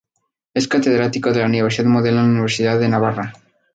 [0.55, 3.33] Es catedrático de Historia Moderna en la Universidad de Navarra.